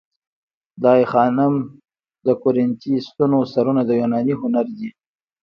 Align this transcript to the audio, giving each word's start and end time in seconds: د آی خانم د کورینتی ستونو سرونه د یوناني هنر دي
د 0.81 0.83
آی 0.95 1.03
خانم 1.11 1.53
د 2.25 2.27
کورینتی 2.41 2.93
ستونو 3.07 3.37
سرونه 3.53 3.81
د 3.85 3.91
یوناني 4.01 4.33
هنر 4.41 4.65
دي 4.77 4.89